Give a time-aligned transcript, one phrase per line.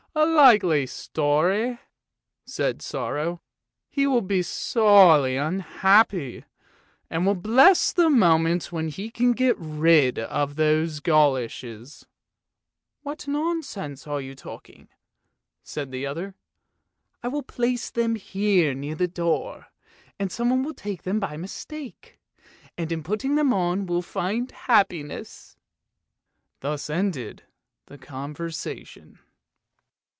[0.21, 1.79] ""A likely story!"
[2.45, 3.41] said Sorrow;"
[3.89, 6.43] he will be sorely unhappy,
[7.09, 12.05] and will bless the moment when he can get rid of the goloshes!
[13.03, 14.89] ""What nonsense you are talking,"
[15.63, 16.35] said the other;"
[17.23, 19.67] I will place them here near the door,
[20.19, 22.19] and someone will take them by mistake,
[22.77, 25.55] and in putting them on will find happiness."
[26.59, 27.43] Thus ended
[27.85, 29.19] the conversation.